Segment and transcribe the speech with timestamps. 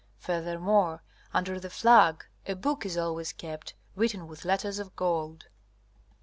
[0.17, 5.45] Furthermore, under the flag a book is always kept written with letters of gold.